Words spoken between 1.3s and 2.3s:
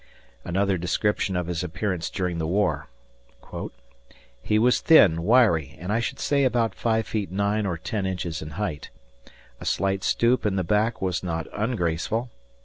of his appearance